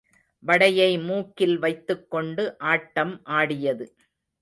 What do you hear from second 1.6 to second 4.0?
வைத்துக்கொண்டு ஆட்டம் ஆடியது.